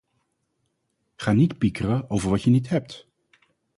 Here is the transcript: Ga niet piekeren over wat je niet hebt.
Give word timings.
Ga 1.17 1.31
niet 1.33 1.57
piekeren 1.57 2.09
over 2.09 2.29
wat 2.29 2.41
je 2.43 2.49
niet 2.49 2.69
hebt. 2.69 3.07